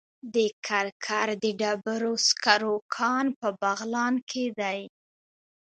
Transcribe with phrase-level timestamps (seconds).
[0.33, 0.35] د
[0.65, 4.79] کرکر د ډبرو سکرو کان په بغلان کې دی